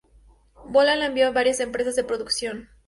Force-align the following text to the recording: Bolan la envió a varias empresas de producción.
Bolan 0.77 0.97
la 0.99 1.05
envió 1.05 1.27
a 1.27 1.31
varias 1.31 1.59
empresas 1.59 1.95
de 1.95 2.03
producción. 2.03 2.69